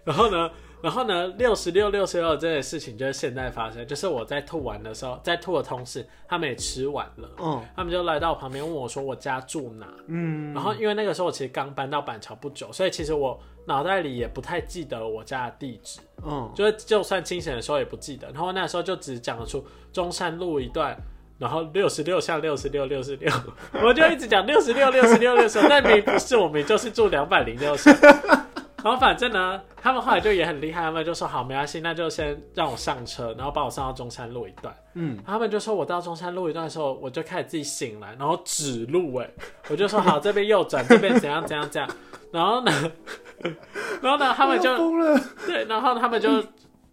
[0.05, 0.51] 然后呢？
[0.83, 20.97] 然后呢，六十六、六十六这件事情就是现在发生，就是我在吐完的时候，在吐的同时，他们也吃完了，嗯，他们就来到我旁边问我说我家住哪，嗯，然后因为那个时候我其实刚搬到板桥不久，所以其实我脑袋里也不太记得我家的地址，嗯，就是就算清醒的时候也不记得，然后那时候就只讲得出中山路一段，
[21.39, 23.31] 然后六十六巷六十六六十六，
[23.85, 27.95] 我就一直讲六十六六十六六十六，但明不是我们就是住两百零六巷。
[28.83, 34.75] 然后反正呢，他们后来就也很厉害，他们就说好没关系，那就先让我上车，然后把我送到中山路一段。
[34.95, 39.31] 嗯，他们就说我到中山路一段的时候，我就开始自己醒来，然后指路，哎，
[39.69, 41.91] 我就说好这边右转，这边怎样怎样怎样。
[42.33, 42.73] 然后呢，
[44.01, 44.75] 然后呢，他们就
[45.47, 46.43] 对，然后他们就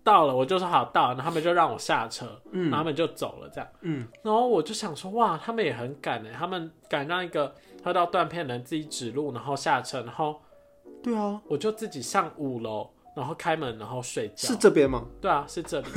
[0.04, 10.42] 到了，我就说好到，然后他们就让我下车，嗯，然后他们就走了这样，嗯，然后我就想说哇，他们也很敢哎，他们敢让一个喝到断片的人自己指路，然后下车，然后。
[11.08, 14.50] 对啊，我就自己上五楼，然后开门，然后睡觉。
[14.50, 15.06] 是这边吗？
[15.22, 15.88] 对啊，是这里，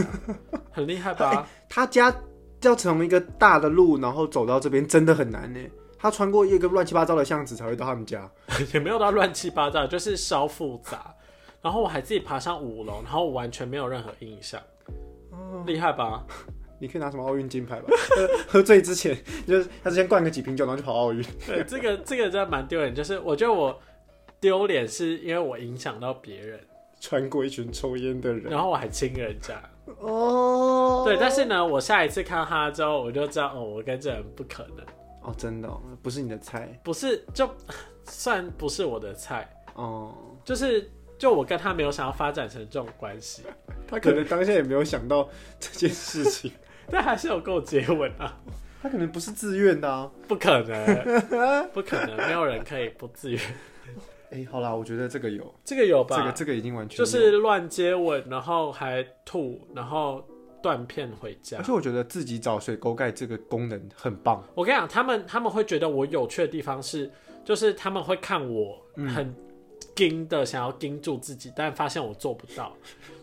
[0.70, 1.48] 很厉害吧？
[1.68, 2.14] 他家
[2.62, 5.58] 要从一个大的路，然后走到这边，真的很难呢。
[5.98, 8.30] 他穿过一个乱七八糟的巷子才会到他们家，
[8.72, 11.12] 也没有到乱七八糟，就是稍复杂。
[11.60, 14.62] 然后我还自己爬上五楼，然后完全没有任何印象，
[15.66, 16.24] 厉害吧？
[16.78, 17.88] 你可以拿什么奥运金牌吧？
[18.48, 19.14] 喝醉之前，
[19.46, 21.22] 就是他之前灌个几瓶酒，然后就跑奥运。
[21.46, 22.94] 对，这个这个真的蛮丢脸。
[22.94, 23.78] 就是我觉得我
[24.40, 26.58] 丢脸是因为我影响到别人，
[27.00, 29.60] 穿过一群抽烟的人，然后我还亲人家。
[29.98, 34.84] 哦，对，但是呢，我下一次看到他之后，我就知道，哦，我跟这人不可能。
[35.22, 35.68] 哦，真的，
[36.02, 37.48] 不是你的菜，不是，就
[38.04, 39.48] 算不是我的菜。
[39.74, 40.90] 哦，就是。
[41.20, 43.42] 就我跟他没有想要发展成这种关系，
[43.86, 46.50] 他可能当下也没有想到这件事情，
[46.90, 48.40] 但还是有跟我接吻啊。
[48.80, 53.38] 他可能不是自愿的啊，不可能，不可能，没有人可以不自愿。
[54.30, 56.16] 哎，好啦，我觉得这个有，这个有吧？
[56.16, 60.24] 这个这个已经完全就是乱接吻，然后还吐，然后
[60.62, 61.58] 断片回家。
[61.58, 64.42] 而且我觉得自己找水沟盖这个功能很棒。
[64.54, 67.10] 我跟你讲，他们他们会觉得我有趣的地方是，
[67.44, 68.80] 就是他们会看我
[69.14, 69.34] 很。
[69.92, 72.72] 盯的想要盯住自己，但发现我做不到，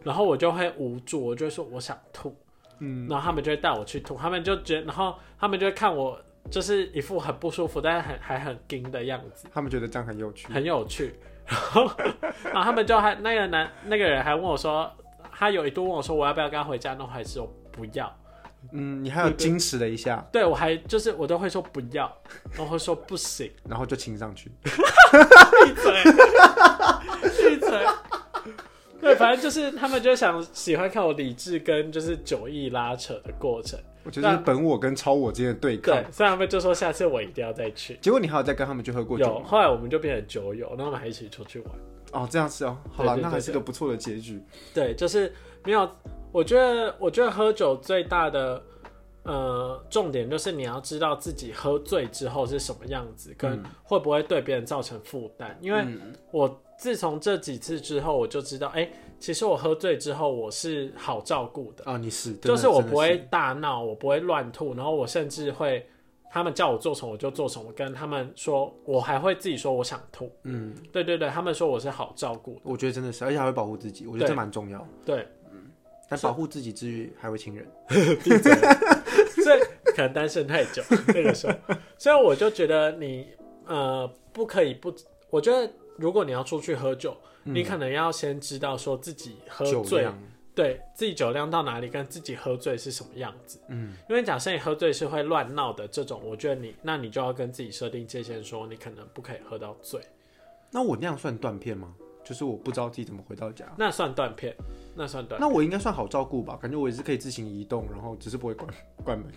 [0.04, 2.36] 然后我就会无助，我就会说我想吐，
[2.80, 11.14] 嗯，然后他们就会带我去吐，他们就觉，然后他们就会看我就是一副很不舒服，但是很还很盯的样子，他们觉得这样很有趣，很有趣，
[11.46, 11.92] 然 后
[12.44, 14.92] 然后他们就还那个男那个人还问我说，
[15.32, 18.14] 他有一度问我说我要不要跟他回家，那我还是说不要。
[18.72, 22.12] 嗯，你还有矜持了一下，对我还就是我都会说不要，
[22.52, 26.04] 然后会说不行，然后就亲上去，闭嘴，
[27.50, 27.86] 闭嘴。
[29.00, 33.80] 对，反正就是他们就想喜欢看我理智跟就是酒意拉扯的过程。
[34.08, 35.93] 我觉得是本我跟超我之间的对抗。
[35.93, 38.00] 对，所以他们就说下次我一定要再去。
[38.02, 39.26] 结果你还有再跟他们去喝过酒？
[39.26, 41.70] 有，后来我们就变成酒友，然后我们还一起出去玩。
[42.13, 44.41] 哦，这样子哦，好了，那还是个不错的结局。
[44.74, 45.32] 对，就是
[45.65, 45.88] 没有。
[46.32, 48.62] 我觉得，我觉得喝酒最大的
[49.24, 55.58] 呃重点就是你要知道自己喝醉之后是什么样子，跟会不会对别人造成负担。
[55.62, 55.86] 因为
[56.32, 61.98] 我自从这几次之后，我就知道，哎，其实我喝醉之后我是好照顾的啊。
[61.98, 65.88] 你是，就是我不会大闹，我不会乱吐，然后我甚至会
[66.32, 70.32] 他们叫我做什么我就做什么，跟他们说我还会自己说我想吐。
[70.44, 74.88] 嗯，对对对，他们说我是好照顾，我觉得真的是，而且还会保护自己，我觉得这蛮重要。
[75.04, 75.28] 对。
[76.10, 77.68] 但保护自己之余还会亲人，
[79.44, 79.60] 所以
[79.94, 81.54] 可能单身太久那个时候，
[81.98, 83.28] 所以我就觉得你
[83.66, 84.94] 呃不可以不，
[85.30, 90.08] 我觉得如果你要出去喝酒，你可能要先知道说自己喝醉，
[90.56, 93.60] 对自己酒量到哪里，跟自己喝醉是什么样子。
[93.68, 100.02] 嗯，因为假设你喝醉是会乱闹的这种，我觉得你那你就要跟自己设定界限，说你可能不可以喝到醉。
[100.72, 101.94] 那我那样算断片吗？
[102.26, 104.54] 就是我不知道自己怎么回到家，那算断片，
[104.96, 105.40] 那算断。
[105.40, 106.58] 那我应该算好照顾吧？
[106.62, 108.70] 感觉我也是可以自行移动，然后只是不会关
[109.02, 109.32] 关门。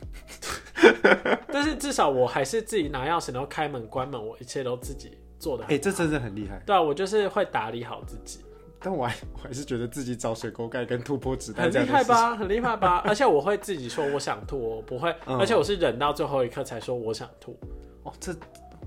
[1.47, 5.65] 但是至少我还是自己拿钥匙，然后开门关门，我一切都自己做的。
[5.65, 6.63] 哎，这真的很厉害。
[6.65, 8.39] 对啊，我就是会打理好自己。
[8.79, 13.03] 但我还我还是觉得自己找水沟盖跟突破子弹很厉害吧，很厉害吧。
[13.05, 17.59] 而且我会自己说我想吐，我不会，而且我是忍到最后一刻才说我想吐。
[18.05, 18.33] 哦，这。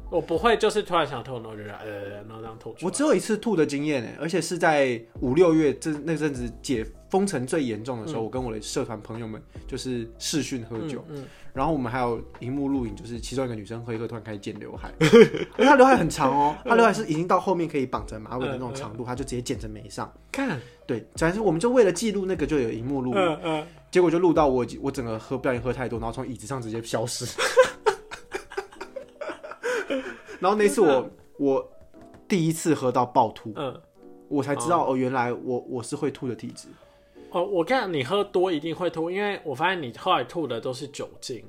[0.10, 2.76] 我不会，就是突然想吐，然后就呃，然后这样吐。
[2.82, 11.04] 我只有一次吐的经验诶，而且是在五六月这那阵子解封城最严重的时候，我跟我的社团朋友们就是视讯喝酒，
[11.52, 15.10] 然后我们还有荧幕录影，就是其中一个女生喝一喝， 突然开始剪刘海，因
[15.60, 20.12] 为她刘海很长哦， 她刘海是已经到后面可以绑成马尾的那种长度，她就直接剪成眉上。
[20.32, 27.26] 看，对，主要是我们就为了记录那个就有荧幕录影，结果就录到我我整个喝不小心喝太多，然后从椅子上直接消失。
[30.44, 31.72] 然后那次我我
[32.28, 33.82] 第一次喝到暴吐，嗯，
[34.28, 36.68] 我才知道哦，原来我我是会吐的体质。
[37.32, 41.46] 哦，我看你喝多一定会吐，因为我发现你后来吐的都是酒精，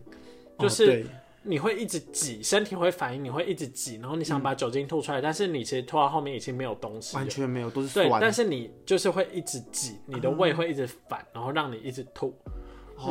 [0.61, 1.05] 就是
[1.43, 8.09] 你会一直挤，身体会反应，你会一直挤，然后你想把酒精吐出来，但是你其实吐到后面已经没有东西，完全没有，都是酸。
[8.21, 12.33] 但是你就是会一直挤，你的胃会一直反，然后让你一直吐。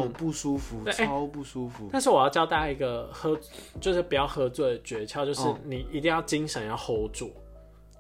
[0.02, 1.90] 好不舒服，超不舒服。
[1.92, 3.38] 但是我要教大家一个喝，
[3.80, 7.32] 就是不要喝醉的诀窍，就是你一定要精神要 hold 住。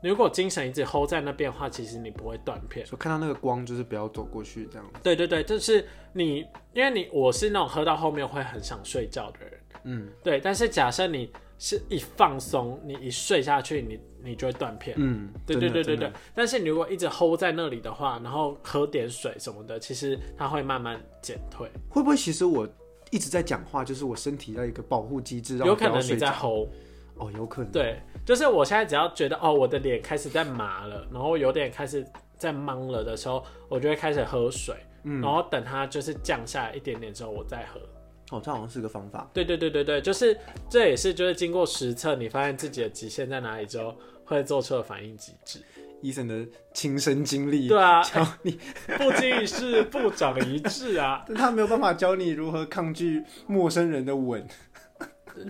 [0.01, 2.86] 你如果精神一直 hold 在那边的话，其实你不会断片。
[2.86, 4.86] 就看到那个光，就是不要走过去这样。
[5.01, 9.60] 对对对，就是你，因为你我是那种喝到后面会很想睡觉的人。
[9.86, 10.41] 嗯，对。
[10.41, 11.32] 但是假设你
[11.63, 13.97] 是一放松，你一睡下去，你。
[14.26, 14.95] 你就会断片。
[14.97, 16.10] 嗯，对对对对对。
[16.34, 21.69] 但是你如果一直 hold 在那里的话，然后喝点水什么的，其实它会慢慢减退。
[21.89, 22.65] 会不会其实我
[23.12, 26.69] 一直在讲话，就是我身体的一个保护机制，有可能你在 hold。
[27.17, 27.71] 哦，有可能。
[27.73, 34.73] 对，就是我现在只要觉得哦，我的脸开始在麻了，然后有点开始在懵了的时候，我就会开始喝水，
[35.04, 37.82] 然后等它就是降下来一点点之后，我再喝。
[38.31, 39.29] 哦，这好像是个方法。
[39.33, 40.38] 对对对对对，就是
[40.69, 43.95] 这也是就是经过实测，你发现自己的极限在哪里之后。
[44.25, 45.59] 会做出的反应机制，
[46.01, 48.57] 医生的亲身经历，对啊，教你
[48.97, 51.23] 不经一事不长一智啊。
[51.27, 54.47] 但他没有办法教你如何抗拒陌生人的吻。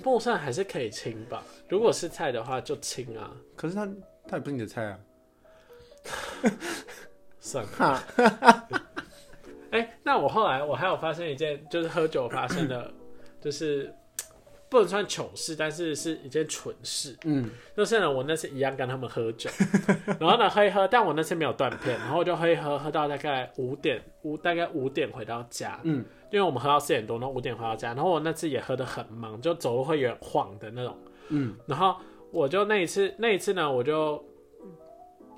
[0.04, 1.44] 陌生还是可以亲吧？
[1.70, 3.30] 如果是菜的话就亲啊。
[3.56, 3.88] 可是他
[4.28, 5.00] 他也不是你的菜啊。
[7.40, 8.04] 算了。
[9.74, 12.90] 哎，那我后来我还有发生一件，就是喝酒发生的，
[13.42, 13.94] 就是。
[14.70, 17.16] 不能算糗事，但是是一件蠢事。
[17.26, 19.48] 嗯，就是呢，我那次一样跟他们喝酒，
[20.20, 25.80] 然后呢喝一喝，但我那次没有断片，然后我就喝一喝，喝到大概五点五，大概五点回到家。
[25.84, 30.98] 嗯，因为我们喝到四点多，然后五点回到家，然后我那次也喝得很忙，就走路会有点晃的那种。
[31.30, 31.96] 嗯，然后
[32.32, 34.26] 我就那一次，那一次呢，我就。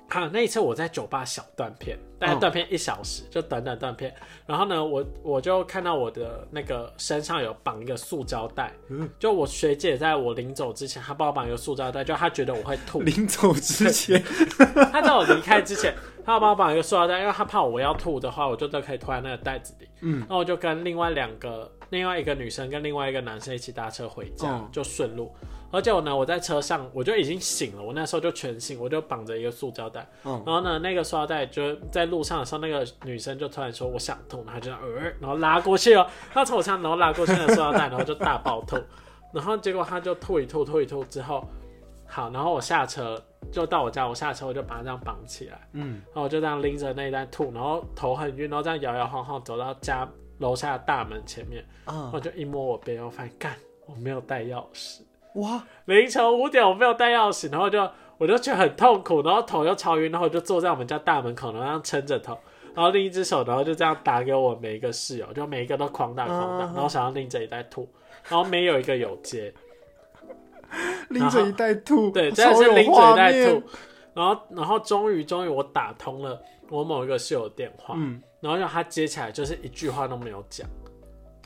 [0.08, 4.14] 好，那一次我在酒吧小断片，大概断片一小时，就短短断片。
[4.46, 8.72] 然后呢，我我就看到我的那个身上有绑一个塑胶袋，
[9.18, 13.00] 就我学姐在我临走之前，她帮我绑一个塑胶袋，就她觉得我会吐。
[13.00, 14.22] 临走之前，
[14.92, 15.92] 她在我离开之前，
[16.24, 19.88] 她要帮我绑一个塑胶袋，因为她怕我要吐的话，我就都可以吐在那个袋子里。
[20.02, 25.34] 嗯，那我就跟另外两个，另外一个女生跟另外一个男生一起搭车回家，就顺路。
[25.76, 30.08] 而且我呢，我在车上我就已经醒了，我那时候就全醒，我就绑着一个塑胶袋。
[30.24, 30.42] 嗯。
[30.46, 38.78] 然后呢，那个塑胶袋就在路上的时候，那个女生就突然说我想吐，然后就呃，然后拉过去哦，她从我上然后拉过去的塑胶袋，然后就大爆吐。
[39.34, 41.46] 然后结果她就吐一吐，吐一吐之后，
[42.06, 45.68] 好，然后我下车就到我家，我下车我就把它这样绑起来。
[45.72, 46.00] 嗯。
[46.06, 50.08] 然后我就这样拎着那一袋吐，然后头很晕，然后这样摇摇晃晃走到家
[50.38, 51.62] 楼下的大门前面。
[51.84, 52.10] 嗯。
[52.14, 55.00] 我就一摸我背，我发现干，我没有带钥匙。
[55.36, 55.62] 哇！
[55.86, 62.36] 凌晨五点我没有带钥匙，然后就我就觉得很痛苦，然后头又超晕，然后我就坐在我们家大门口，然后撑着头，
[62.74, 67.88] 然后另一只手，然后就这样打给我每一个室友，就每一个都狂打狂打，然后想要拎着一袋吐，
[68.28, 69.52] 然后没有一个有接，
[71.10, 73.62] 拎着一袋吐，对，真的是拎着一袋吐，
[74.14, 80.66] 然后 然后终于终于我打通了我某一个室友电话，嗯，然后让他接起来，就是一句话都没有讲。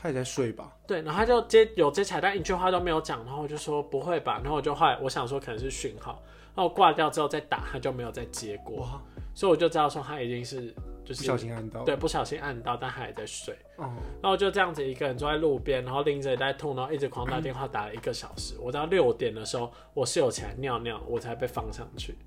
[0.01, 0.71] 他也在睡吧？
[0.87, 6.21] 对，然后他就接有接彩蛋，一句话都没有讲，然后我就说不会吧，然后我就后来我想说可能是讯号，
[6.55, 8.99] 然后挂掉之后再打，他就没有再接过，
[9.35, 10.73] 所以我就知道说他已经是
[11.05, 13.55] 就是不小心按到，对，不小心按到，但他也在睡。
[13.77, 18.55] 哦，然后就这样子一个人坐在路边，然后拎着一袋吐，然后一直狂打电话打了一个小时。
[18.59, 22.17] 我到六点的时候，我室友起来尿尿，我才被放上去。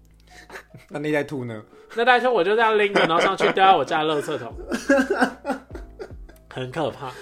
[0.90, 1.64] 那那袋吐呢？
[1.96, 4.52] 那袋吐我就这样拎着，然后上去丢在我家垃圾桶，
[6.48, 7.12] 很可怕。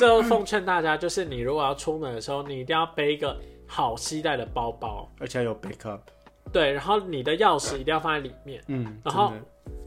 [0.00, 3.36] 最后奉劝大家，就是你如果要出门的时候，你一定要背一个
[3.66, 6.00] 好携带的包包，而且有 backup。
[6.50, 8.64] 对，然后你的钥匙一定要放在里面。
[8.68, 9.30] 嗯，然后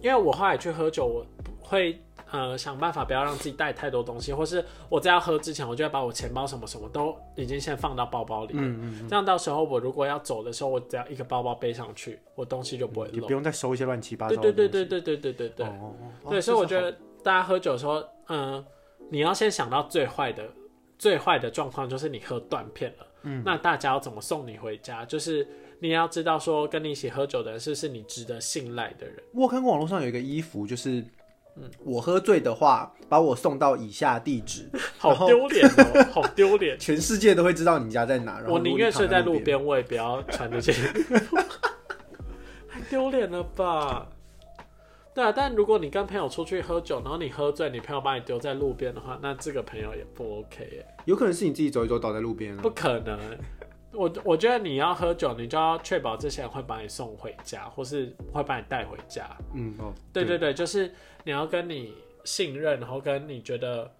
[0.03, 1.25] 因为我后来去喝酒，我
[1.59, 1.99] 会
[2.29, 8.53] 呃想办法不要让自己带太多东西，或是我在要喝之前，我就要把我钱包什么什么都已经先放到包包里。
[8.55, 9.09] 嗯嗯。
[9.09, 14.35] 这样到时候我如果要走的时候，我只要一个包包背上去，我东西就不会漏，不用再收一些乱七八糟。
[14.35, 15.65] 对对对对对对对对对。
[15.65, 16.29] 哦哦。
[16.29, 16.91] 对，所以我觉得
[17.23, 18.63] 大家喝酒的时候，嗯。
[19.09, 20.43] 你要先想到最坏的、
[20.97, 23.07] 最坏的状况，就是你喝断片了。
[23.23, 25.05] 嗯，那大家要怎么送你回家？
[25.05, 25.47] 就是
[25.79, 29.15] 你要知道，说跟你一起喝酒的人是不是你值得信赖的人。
[29.33, 30.99] 我看过网络上有一个衣服，就是，
[31.55, 38.43] 嗯，我喝醉的话，把我送到以下地址， 好丢脸哦， 好丢脸，全世界都会知道你家在哪。
[38.47, 40.73] 我宁愿睡在路边，我也不要穿这些，
[42.67, 44.09] 太丢脸了吧。
[45.13, 50.85] 对啊，但如果你跟朋友出去喝酒，然后你喝醉，你朋友把你丢在路边的话，那这个朋友也不 OK 耶。
[51.05, 52.61] 有可能是你自己走一走倒在路边啊？
[52.63, 53.19] 不可能，
[53.91, 59.29] 我我觉得你要喝酒，你就要确保这些人会把你送回家，或是会把你带回家。
[59.53, 60.91] 嗯哦，对对对，就是
[61.23, 63.91] 你要跟你信任，然后跟你觉得，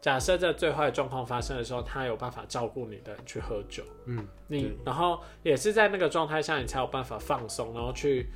[0.00, 3.82] 假设在最坏的状况发生的时候，他有办法照顾你的人去喝酒。
[4.06, 8.30] 嗯，你然后也是在那个状态下，你才有办法放松，然后去。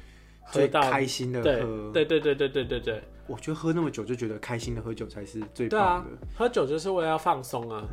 [0.53, 6.27] 最开心的喝，对对对对对对对我觉得喝那么久就觉得开心的喝酒才是最棒的。
[6.37, 7.85] 喝酒就是为了要放松啊，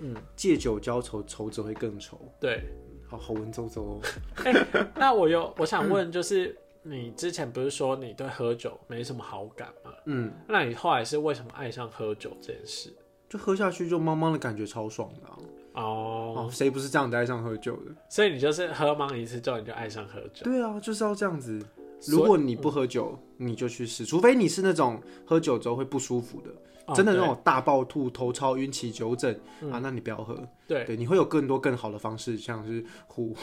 [0.00, 2.18] 嗯，借酒浇愁，愁则会更愁。
[2.40, 2.62] 对，
[3.06, 4.00] 好好文绉绉哦。
[4.44, 9.92] 哎，那我有我想问，就是你之前不是说你对喝酒没什么好感吗？
[10.06, 12.90] 嗯，那你后来是为什么爱上喝酒这件事？
[13.28, 15.80] 就喝下去就茫茫的感觉超爽的。
[15.80, 17.92] 哦，谁不是这样子爱上喝酒的？
[18.08, 20.42] 所以你就是喝茫一次之后你就爱上喝酒？
[20.42, 21.62] 对啊，就是要这样子。
[22.06, 26.50] 如果你不喝酒，你就去试，除非你是那种喝酒之后会不舒服的，
[26.94, 29.34] 真的那种大暴吐、头超晕、起酒疹
[29.70, 30.36] 啊，那你不要喝。
[30.66, 33.36] 对对，你会有更多更好的方式，像是呼。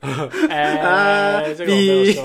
[0.50, 2.22] 哎， 这个没有说。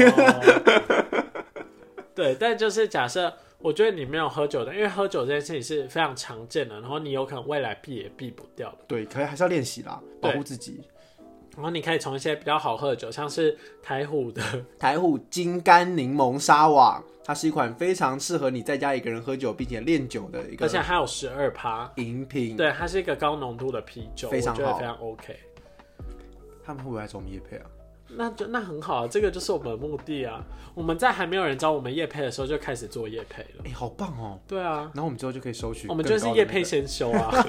[2.15, 8.79] 对，但就是假设，我觉得你没有喝酒的，因为喝酒这件事情是非常常见的，然后你有可能未来避也避不掉的。
[8.87, 10.81] 对，可以还是要练习啦，保护自己。
[11.59, 14.41] 然后你可以从一些比较好喝的酒，像是台虎的
[14.79, 22.55] 台虎金柑柠檬沙瓦，它是一款非常适合你在家一个人喝酒并且练酒的一个，而且还有十二趴饮品。
[22.55, 25.37] 对，它是一个高浓度的啤酒，非常好，非常 OK。
[26.63, 27.65] 他们会不会来找我们叶配啊？
[28.11, 30.41] 那就那很好啊，这个就是我们的目的啊。
[30.73, 33.63] 我们在还没有人找我们叶配的时候就开始做叶配了。
[33.65, 34.39] 哎，好棒哦！
[34.47, 37.29] 对啊，然后我们之后就可以收取，我们就是叶配先修啊。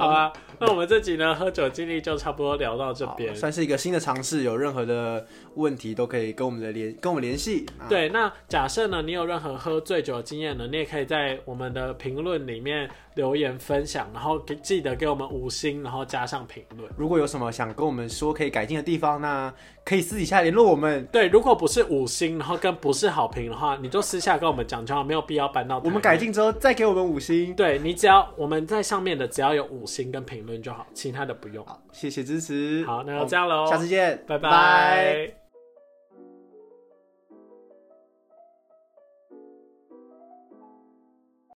[0.00, 4.42] 好啊，那我们这集呢，喝酒经历就差不多聊到这边，算是一个新的尝试。
[4.44, 5.26] 有任何的
[5.56, 7.66] 问题都可以跟我们的联跟我们联系。
[7.88, 12.88] 对，那假设呢，你有任何喝醉酒的经验呢，你也可以在我们的评论里面。
[13.16, 16.88] 留言分享，然后给记得给我们五星，然后加上评论。
[16.96, 19.52] 如果有什么想跟我们说可以改进的地方，那
[19.84, 21.04] 可以私底下联络我们。
[21.06, 25.82] 对，如果不是五星，然后跟不是好评的话，你就私下跟我们讲就好，没有必要搬到。
[25.84, 27.52] 我们改进之后再给我们五星。
[27.54, 31.66] 对你只要我们在上面的只要有五星跟评论就好，其他的不用。
[31.92, 32.84] 谢谢支持。
[32.86, 35.39] 好，那就这样喽，下次见，拜拜。